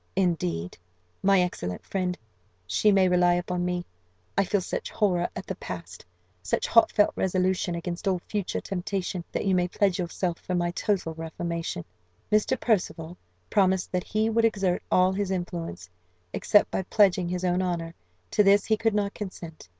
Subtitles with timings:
[0.15, 0.79] "Indeed,
[1.21, 2.17] my excellent friend,
[2.65, 3.85] she may rely upon me:
[4.35, 6.03] I feel such horror at the past,
[6.41, 11.13] such heartfelt resolution against all future temptation, that you may pledge yourself for my total
[11.13, 11.85] reformation."
[12.31, 12.59] Mr.
[12.59, 13.15] Percival
[13.51, 15.87] promised that he would exert all his influence,
[16.33, 17.93] except by pledging his own honour;
[18.31, 19.69] to this he could not consent.